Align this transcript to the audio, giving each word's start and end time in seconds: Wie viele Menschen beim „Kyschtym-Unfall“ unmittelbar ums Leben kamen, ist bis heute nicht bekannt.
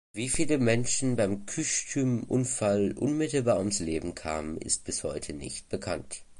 Wie 0.13 0.29
viele 0.29 0.57
Menschen 0.57 1.15
beim 1.15 1.45
„Kyschtym-Unfall“ 1.45 2.93
unmittelbar 2.97 3.59
ums 3.59 3.77
Leben 3.81 4.15
kamen, 4.15 4.57
ist 4.57 4.83
bis 4.83 5.03
heute 5.03 5.33
nicht 5.33 5.69
bekannt. 5.69 6.23